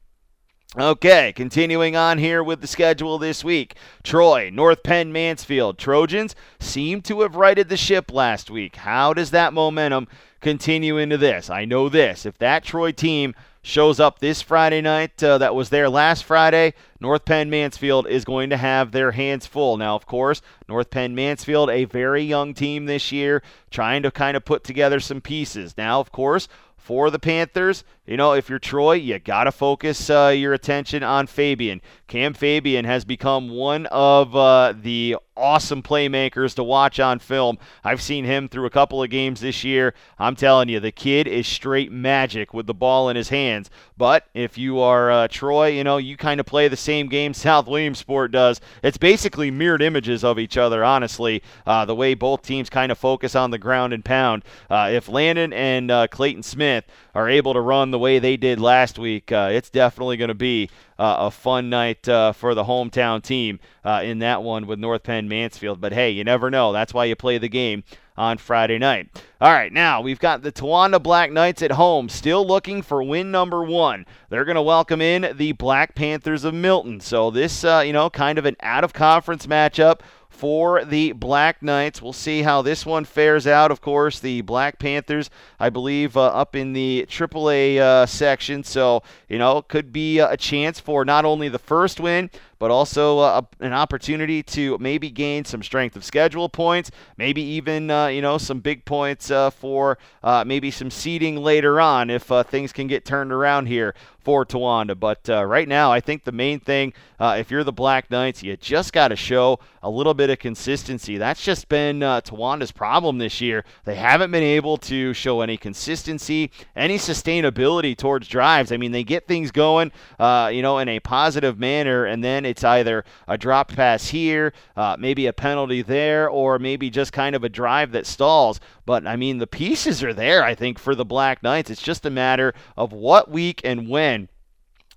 [0.78, 3.74] Okay, continuing on here with the schedule this week.
[4.04, 5.78] Troy, North Penn, Mansfield.
[5.78, 8.76] Trojans seem to have righted the ship last week.
[8.76, 10.06] How does that momentum
[10.40, 11.50] continue into this?
[11.50, 12.24] I know this.
[12.24, 16.74] If that Troy team shows up this Friday night uh, that was there last Friday,
[17.00, 19.78] North Penn Mansfield is going to have their hands full.
[19.78, 24.36] Now, of course, North Penn Mansfield, a very young team this year, trying to kind
[24.36, 25.76] of put together some pieces.
[25.78, 26.46] Now, of course,
[26.76, 31.02] for the Panthers, you know, if you're Troy, you got to focus uh, your attention
[31.02, 31.80] on Fabian.
[32.06, 37.58] Cam Fabian has become one of uh, the awesome playmakers to watch on film.
[37.82, 39.94] I've seen him through a couple of games this year.
[40.18, 43.70] I'm telling you, the kid is straight magic with the ball in his hands.
[43.96, 47.34] But if you are uh, Troy, you know, you kind of play the same game
[47.34, 48.60] South Williamsport does.
[48.82, 52.98] It's basically mirrored images of each other, honestly, uh, the way both teams kind of
[52.98, 54.44] focus on the ground and pound.
[54.70, 58.60] Uh, if Landon and uh, Clayton Smith are able to run the way they did
[58.60, 62.64] last week, uh, it's definitely going to be uh, a fun night uh, for the
[62.64, 65.80] hometown team uh, in that one with North Penn Mansfield.
[65.80, 66.72] But hey, you never know.
[66.72, 67.84] That's why you play the game
[68.16, 69.22] on Friday night.
[69.40, 73.30] All right, now we've got the Towanda Black Knights at home, still looking for win
[73.30, 74.06] number one.
[74.28, 76.98] They're going to welcome in the Black Panthers of Milton.
[76.98, 80.00] So this, uh, you know, kind of an out of conference matchup
[80.34, 82.02] for the Black Knights.
[82.02, 83.70] We'll see how this one fares out.
[83.70, 88.64] Of course, the Black Panthers, I believe, uh, up in the AAA uh, section.
[88.64, 93.18] So, you know, could be a chance for not only the first win, but also
[93.18, 98.22] uh, an opportunity to maybe gain some strength of schedule points, maybe even uh, you
[98.22, 102.86] know some big points uh, for uh, maybe some seeding later on if things can
[102.86, 104.98] get turned around here for Towanda.
[104.98, 108.92] But right now, I think the main thing, if you're the Black Knights, you just
[108.92, 111.18] got to show a little bit of consistency.
[111.18, 113.64] That's just been Towanda's problem this year.
[113.84, 118.72] They haven't been able to show any consistency, any sustainability towards drives.
[118.72, 122.64] I mean, they get things going, you know, in a positive manner, and then it's
[122.64, 127.44] either a drop pass here, uh, maybe a penalty there, or maybe just kind of
[127.44, 128.60] a drive that stalls.
[128.86, 131.70] But I mean, the pieces are there, I think, for the Black Knights.
[131.70, 134.28] It's just a matter of what week and when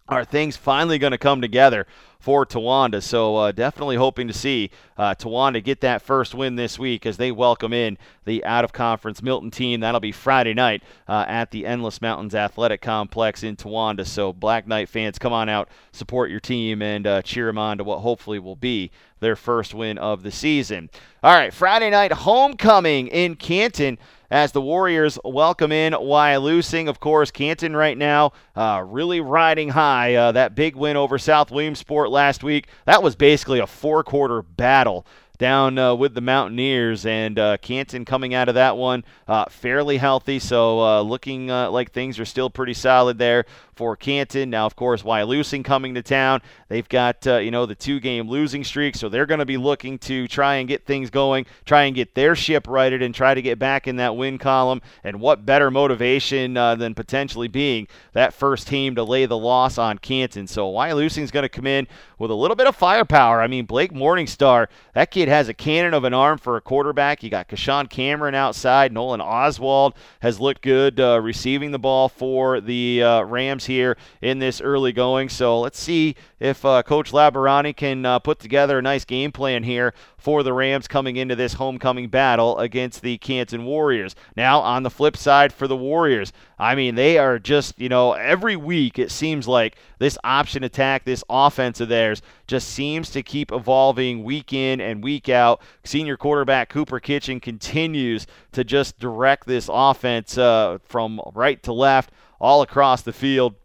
[0.09, 1.85] are things finally going to come together
[2.19, 3.01] for Towanda.
[3.01, 7.17] So uh, definitely hoping to see uh, Towanda get that first win this week as
[7.17, 9.81] they welcome in the out of conference Milton team.
[9.81, 14.05] That'll be Friday night uh, at the Endless Mountains Athletic Complex in Towanda.
[14.05, 17.77] So Black Knight fans, come on out, support your team, and uh, cheer them on
[17.77, 20.89] to what hopefully will be their first win of the season.
[21.23, 23.97] All right, Friday night homecoming in Canton
[24.29, 26.87] as the Warriors welcome in Wyalusing.
[26.89, 30.15] Of course, Canton right now uh, really riding high.
[30.15, 34.41] Uh, that big win over South Williamsport last week, that was basically a four quarter
[34.41, 35.05] battle
[35.37, 39.97] down uh, with the Mountaineers, and uh, Canton coming out of that one uh, fairly
[39.97, 40.39] healthy.
[40.39, 43.45] So uh, looking uh, like things are still pretty solid there
[43.75, 44.49] for Canton.
[44.49, 48.63] Now, of course, Wyalusing coming to town, they've got uh, you know the two-game losing
[48.63, 51.95] streak, so they're going to be looking to try and get things going, try and
[51.95, 54.81] get their ship righted, and try to get back in that win column.
[55.03, 59.99] And what better motivation than potentially being that first team to lay the loss on
[59.99, 60.47] Canton?
[60.47, 63.41] So Wyalusing is going to come in with a little bit of firepower.
[63.41, 67.23] I mean, Blake Morningstar, that kid has a cannon of an arm for a quarterback.
[67.23, 68.91] You got Kashawn Cameron outside.
[68.91, 74.39] Nolan Oswald has looked good uh, receiving the ball for the uh, Rams here in
[74.39, 75.29] this early going.
[75.29, 79.63] So let's see if uh, Coach Labarani can uh, put together a nice game plan
[79.63, 84.15] here for the Rams coming into this homecoming battle against the Canton Warriors.
[84.35, 88.13] Now, on the flip side for the Warriors, I mean, they are just, you know,
[88.13, 93.23] every week it seems like this option attack, this offense of theirs, just seems to
[93.23, 95.61] keep evolving week in and week out.
[95.83, 102.11] Senior quarterback Cooper Kitchen continues to just direct this offense uh, from right to left
[102.39, 103.55] all across the field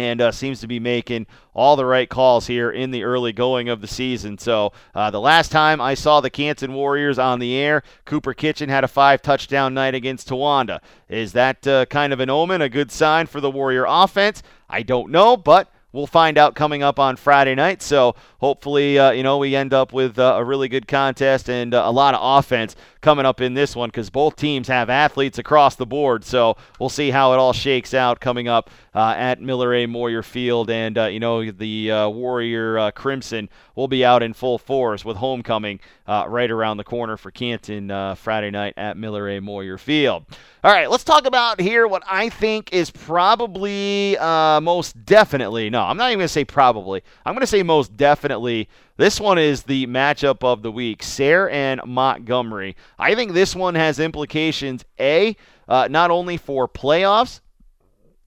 [0.00, 3.68] and uh, seems to be making all the right calls here in the early going
[3.68, 4.38] of the season.
[4.38, 8.68] So uh, the last time I saw the Canton Warriors on the air, Cooper Kitchen
[8.68, 10.80] had a five touchdown night against Towanda.
[11.08, 14.42] Is that uh, kind of an omen, a good sign for the Warrior offense?
[14.68, 17.82] I don't know, but we'll find out coming up on Friday night.
[17.82, 21.74] So hopefully, uh, you know, we end up with uh, a really good contest and
[21.74, 25.38] uh, a lot of offense coming up in this one because both teams have athletes
[25.38, 26.24] across the board.
[26.24, 29.86] So we'll see how it all shakes out coming up uh, at Miller A.
[29.86, 30.70] Moyer Field.
[30.70, 35.16] And, uh, you know, the uh, Warrior Crimson will be out in full force with
[35.16, 39.40] homecoming right around the corner for Canton Friday night at Miller A.
[39.40, 40.26] Moyer Field.
[40.64, 45.96] All right, let's talk about here what I think is probably most definitely, no, I'm
[45.96, 49.62] not even going to say probably, I'm going to say most definitely this one is
[49.62, 52.74] the matchup of the week Sayre and Montgomery.
[52.98, 55.36] I think this one has implications, A,
[55.68, 57.40] uh, not only for playoffs,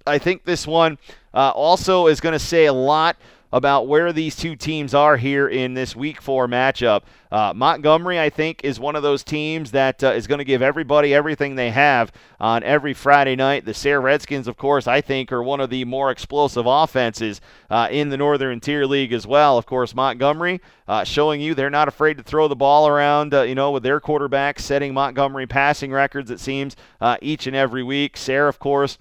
[0.06, 0.98] I think this one
[1.34, 3.18] uh, also is going to say a lot
[3.54, 7.02] about where these two teams are here in this week four matchup.
[7.32, 10.62] Uh, Montgomery, I think, is one of those teams that uh, is going to give
[10.62, 13.66] everybody everything they have on every Friday night.
[13.66, 17.90] The Sayre Redskins, of course, I think, are one of the more explosive offenses uh,
[17.92, 19.58] in the Northern Tier League as well.
[19.58, 23.42] Of course, Montgomery uh, showing you they're not afraid to throw the ball around, uh,
[23.42, 27.84] you know, with their quarterback setting Montgomery passing records, it seems, uh, each and every
[27.84, 28.16] week.
[28.16, 28.98] Sayre, of course,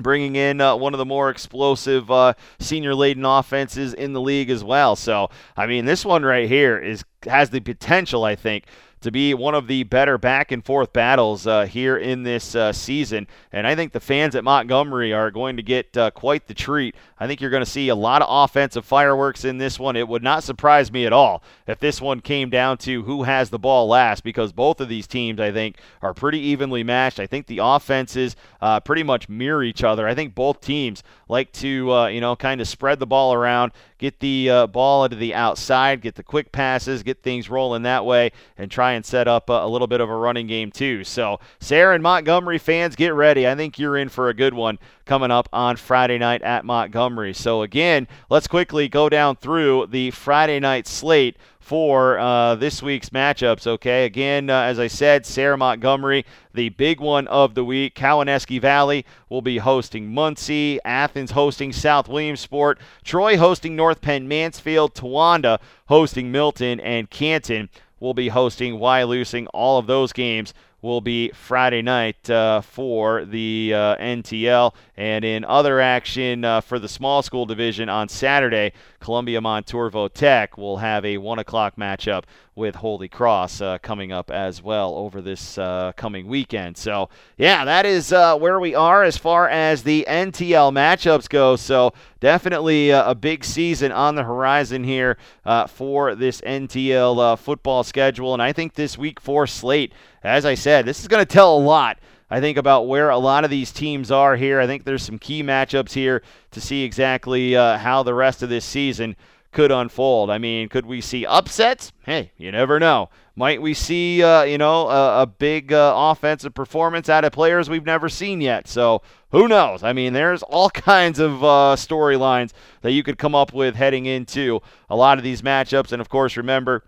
[0.00, 4.50] bringing in uh, one of the more explosive uh, senior laden offenses in the league
[4.50, 4.96] as well.
[4.96, 8.64] So, I mean, this one right here is has the potential, I think,
[9.00, 12.72] to be one of the better back and forth battles uh, here in this uh,
[12.72, 13.26] season.
[13.52, 16.94] And I think the fans at Montgomery are going to get uh, quite the treat.
[17.18, 19.96] I think you're going to see a lot of offensive fireworks in this one.
[19.96, 23.50] It would not surprise me at all if this one came down to who has
[23.50, 27.20] the ball last because both of these teams, I think, are pretty evenly matched.
[27.20, 30.06] I think the offenses uh, pretty much mirror each other.
[30.06, 33.72] I think both teams like to, uh, you know, kind of spread the ball around,
[33.98, 38.04] get the uh, ball into the outside, get the quick passes, get things rolling that
[38.06, 41.04] way, and try and set up a, a little bit of a running game too.
[41.04, 43.46] So, Sayre and Montgomery fans, get ready.
[43.46, 47.34] I think you're in for a good one coming up on Friday night at Montgomery.
[47.34, 51.36] So, again, let's quickly go down through the Friday night slate
[51.68, 53.66] for uh, this week's matchups.
[53.66, 57.94] Okay, again, uh, as I said, Sayre Montgomery, the big one of the week.
[57.94, 64.94] Cowanesque Valley will be hosting Muncy, Athens hosting South Williamsport, Troy hosting North Penn Mansfield,
[64.94, 65.58] Towanda
[65.88, 67.68] hosting Milton, and Canton
[68.00, 69.46] will be hosting Wyalusing.
[69.52, 74.72] All of those games will be Friday night uh, for the uh, NTL.
[74.98, 80.58] And in other action uh, for the small school division on Saturday, Columbia Montour Vo-Tech
[80.58, 82.24] will have a 1 o'clock matchup
[82.56, 86.76] with Holy Cross uh, coming up as well over this uh, coming weekend.
[86.76, 91.54] So, yeah, that is uh, where we are as far as the NTL matchups go.
[91.54, 97.84] So, definitely a big season on the horizon here uh, for this NTL uh, football
[97.84, 98.32] schedule.
[98.32, 99.92] And I think this week four slate,
[100.24, 102.00] as I said, this is going to tell a lot.
[102.30, 104.60] I think about where a lot of these teams are here.
[104.60, 108.48] I think there's some key matchups here to see exactly uh, how the rest of
[108.48, 109.16] this season
[109.52, 110.30] could unfold.
[110.30, 111.92] I mean, could we see upsets?
[112.04, 113.08] Hey, you never know.
[113.34, 117.70] Might we see, uh, you know, a, a big uh, offensive performance out of players
[117.70, 118.68] we've never seen yet?
[118.68, 119.00] So
[119.30, 119.82] who knows?
[119.82, 122.52] I mean, there's all kinds of uh, storylines
[122.82, 124.60] that you could come up with heading into
[124.90, 125.92] a lot of these matchups.
[125.92, 126.84] And of course, remember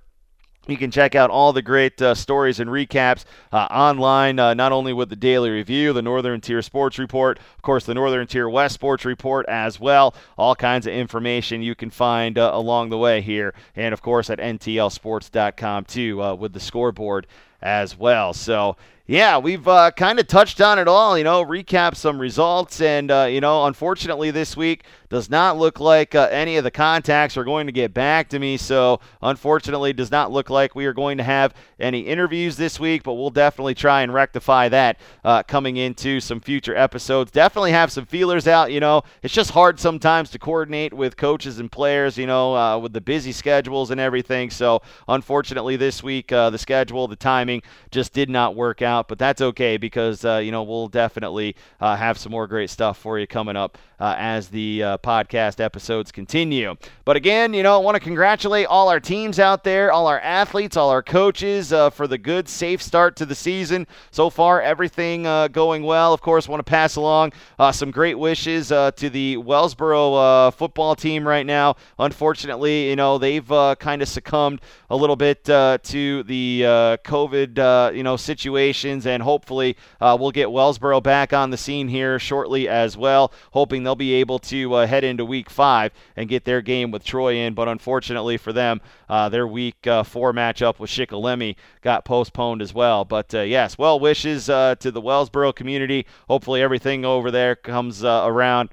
[0.66, 4.72] you can check out all the great uh, stories and recaps uh, online, uh, not
[4.72, 8.48] only with the Daily Review, the Northern Tier Sports Report, of course, the Northern Tier
[8.48, 10.14] West Sports Report as well.
[10.36, 13.54] All kinds of information you can find uh, along the way here.
[13.74, 17.26] And, of course, at NTLSports.com, too, uh, with the scoreboard
[17.62, 18.32] as well.
[18.32, 22.80] So, yeah, we've uh, kind of touched on it all, you know, recap some results.
[22.80, 26.70] And, uh, you know, unfortunately, this week does not look like uh, any of the
[26.70, 28.56] contacts are going to get back to me.
[28.56, 33.02] So, unfortunately, does not look like we are going to have any interviews this week,
[33.02, 37.30] but we'll definitely try and rectify that uh, coming into some future episodes.
[37.30, 39.02] Definitely have some feelers out, you know.
[39.22, 43.02] It's just hard sometimes to coordinate with coaches and players, you know, uh, with the
[43.02, 44.48] busy schedules and everything.
[44.48, 49.18] So, unfortunately, this week, uh, the schedule, the timing just did not work out but
[49.18, 53.18] that's okay because uh, you know we'll definitely uh, have some more great stuff for
[53.18, 56.76] you coming up as the podcast episodes continue.
[57.04, 60.20] But again, you know, I want to congratulate all our teams out there, all our
[60.20, 63.86] athletes, all our coaches uh, for the good, safe start to the season.
[64.10, 66.12] So far, everything uh, going well.
[66.12, 67.32] Of course, want to pass along
[67.72, 71.76] some great wishes to the Wellsboro football team right now.
[71.98, 73.48] Unfortunately, you know they've
[73.78, 76.62] kind of succumbed a little bit to the
[77.04, 82.18] COVID, you know, situations, and hopefully uh, we'll get Wellsboro back on the scene here
[82.18, 83.32] shortly as well.
[83.52, 87.04] Hoping they'll be able to uh, head into Week Five and get their game with
[87.04, 92.04] Troy in, but unfortunately for them, uh, their Week uh, Four matchup with Shikellamy got
[92.04, 93.04] postponed as well.
[93.04, 96.06] But uh, yes, well wishes uh, to the Wellsboro community.
[96.28, 98.68] Hopefully everything over there comes around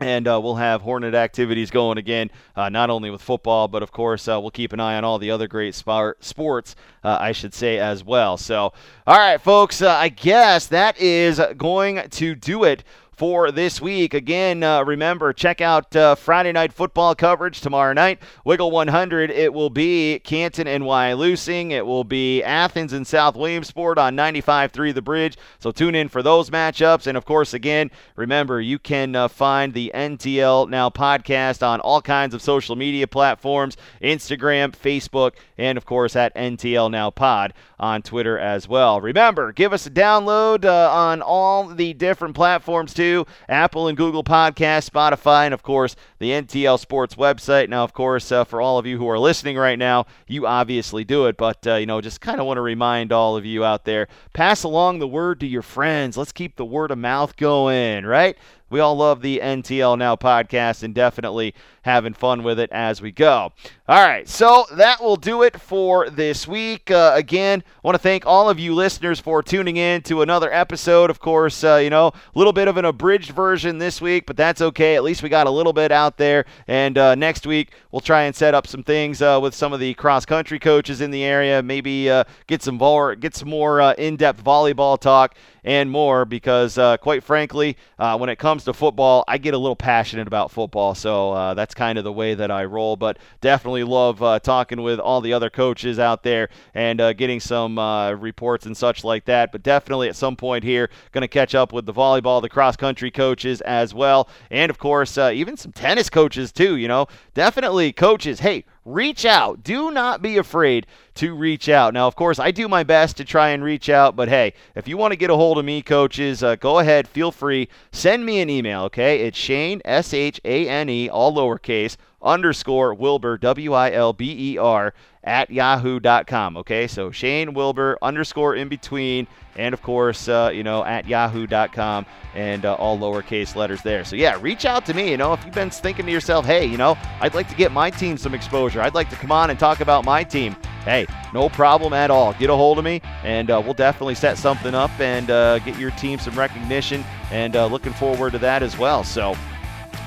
[0.00, 3.92] and uh, we'll have Hornet activities going again, uh, not only with football, but of
[3.92, 6.74] course, uh, we'll keep an eye on all the other great sports,
[7.04, 8.36] uh, I should say, as well.
[8.36, 8.72] So,
[9.06, 12.82] all right, folks, uh, I guess that is going to do it
[13.20, 14.14] for this week.
[14.14, 18.18] Again, uh, remember, check out uh, Friday night football coverage tomorrow night.
[18.46, 21.70] Wiggle 100, it will be Canton and Wyalusing.
[21.70, 25.36] It will be Athens and South Williamsport on 95.3 The Bridge.
[25.58, 27.06] So tune in for those matchups.
[27.06, 32.00] And of course, again, remember, you can uh, find the NTL Now podcast on all
[32.00, 38.00] kinds of social media platforms Instagram, Facebook, and of course at NTL Now Pod on
[38.00, 38.98] Twitter as well.
[39.02, 43.09] Remember, give us a download uh, on all the different platforms too.
[43.48, 47.68] Apple and Google Podcasts, Spotify, and of course the NTL Sports website.
[47.68, 51.02] Now, of course, uh, for all of you who are listening right now, you obviously
[51.02, 53.64] do it, but uh, you know, just kind of want to remind all of you
[53.64, 56.16] out there, pass along the word to your friends.
[56.16, 58.36] Let's keep the word of mouth going, right?
[58.70, 63.10] we all love the NTL Now podcast and definitely having fun with it as we
[63.10, 63.52] go.
[63.88, 66.90] All right, so that will do it for this week.
[66.90, 70.52] Uh, again, I want to thank all of you listeners for tuning in to another
[70.52, 71.10] episode.
[71.10, 74.36] Of course, uh, you know, a little bit of an abridged version this week, but
[74.36, 74.94] that's okay.
[74.94, 76.44] At least we got a little bit out there.
[76.66, 79.80] And uh, next week, we'll try and set up some things uh, with some of
[79.80, 81.62] the cross country coaches in the area.
[81.62, 85.34] Maybe uh, get some vol- get some more uh, in depth volleyball talk
[85.64, 89.58] and more because, uh, quite frankly, uh, when it comes to football, I get a
[89.58, 90.94] little passionate about football.
[90.94, 92.96] So uh, that's kind of the way that I roll.
[92.96, 97.40] But definitely love uh, talking with all the other coaches out there and uh, getting
[97.40, 99.52] some uh, reports and such like that.
[99.52, 102.76] But definitely at some point here, going to catch up with the volleyball, the cross
[102.76, 104.28] country coaches as well.
[104.50, 106.76] And of course, even some tennis coaches too.
[106.76, 108.40] You know, definitely coaches.
[108.40, 109.62] Hey, reach out.
[109.62, 111.94] Do not be afraid to reach out.
[111.94, 114.88] Now, of course, I do my best to try and reach out, but hey, if
[114.88, 117.68] you want to get a hold of me, coaches, uh, go ahead, feel free.
[117.92, 119.20] Send me an email, okay?
[119.20, 124.52] It's Shane, S H A N E, all lowercase, underscore Wilber, W I L B
[124.52, 124.94] E R,
[125.24, 126.56] at yahoo.com.
[126.56, 132.06] Okay, so Shane Wilber, underscore in between, and of course, uh, you know, at yahoo.com,
[132.34, 134.04] and uh, all lowercase letters there.
[134.04, 135.10] So yeah, reach out to me.
[135.10, 137.72] You know, if you've been thinking to yourself, hey, you know, I'd like to get
[137.72, 140.56] my team some exposure, I'd like to come on and talk about my team.
[140.84, 142.32] Hey, no problem at all.
[142.34, 145.78] Get a hold of me, and uh, we'll definitely set something up and uh, get
[145.78, 147.04] your team some recognition.
[147.30, 149.04] And uh, looking forward to that as well.
[149.04, 149.36] So,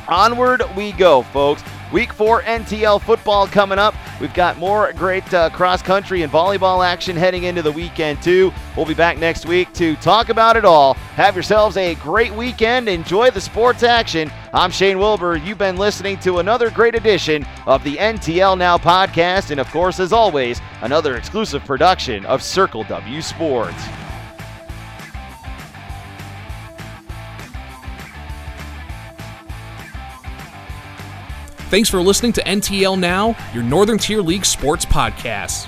[0.07, 1.63] onward we go, folks.
[1.93, 3.93] Week four NTL football coming up.
[4.19, 8.51] We've got more great uh, cross country and volleyball action heading into the weekend, too.
[8.75, 10.95] We'll be back next week to talk about it all.
[11.15, 12.89] Have yourselves a great weekend.
[12.89, 14.31] Enjoy the sports action.
[14.53, 15.37] I'm Shane Wilber.
[15.37, 19.51] You've been listening to another great edition of the NTL Now podcast.
[19.51, 23.83] And of course, as always, another exclusive production of Circle W Sports.
[31.73, 35.67] Thanks for listening to NTL Now, your Northern Tier League sports podcast.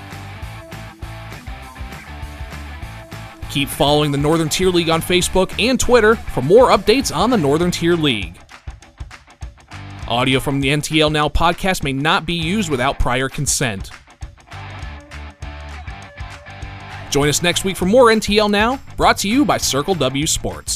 [3.50, 7.36] Keep following the Northern Tier League on Facebook and Twitter for more updates on the
[7.36, 8.38] Northern Tier League.
[10.06, 13.90] Audio from the NTL Now podcast may not be used without prior consent.
[17.10, 20.75] Join us next week for more NTL Now, brought to you by Circle W Sports.